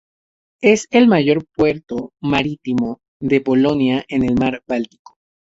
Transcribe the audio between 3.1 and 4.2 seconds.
de Polonia